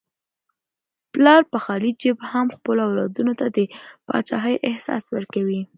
[1.13, 3.57] پلار په خالي جیب هم خپلو اولادونو ته د
[4.07, 5.61] پاچاهۍ احساس ورکوي.